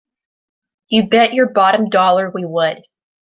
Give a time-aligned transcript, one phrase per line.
[0.87, 2.81] You bet your bottom dollar we would!